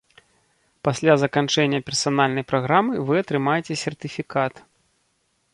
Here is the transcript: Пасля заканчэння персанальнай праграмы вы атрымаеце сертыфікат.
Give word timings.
Пасля 0.87 1.13
заканчэння 1.23 1.81
персанальнай 1.91 2.47
праграмы 2.53 2.93
вы 3.11 3.23
атрымаеце 3.25 3.81
сертыфікат. 3.85 4.53